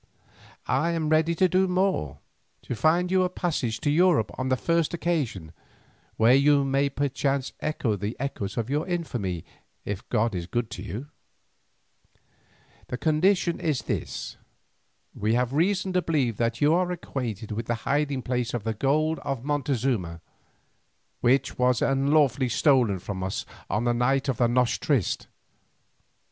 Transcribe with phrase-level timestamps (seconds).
[0.65, 2.17] I am ready to do more,
[2.63, 5.51] to find you a passage to Europe on the first occasion,
[6.17, 9.45] where you may perchance escape the echoes of your infamy
[9.85, 11.09] if God is good to you.
[12.87, 14.37] The condition is this.
[15.13, 18.73] We have reason to believe that you are acquainted with the hiding place of the
[18.73, 20.21] gold of Montezuma,
[21.19, 25.27] which was unlawfully stolen from us on the night of the noche triste.